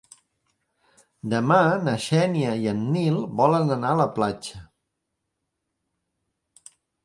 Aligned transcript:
Demà 1.33 1.57
na 1.89 1.93
Xènia 2.07 2.57
i 2.63 2.67
en 2.73 2.81
Nil 2.97 3.21
volen 3.43 3.77
anar 3.77 3.93
a 3.95 4.01
la 4.03 4.11
platja. 4.19 4.65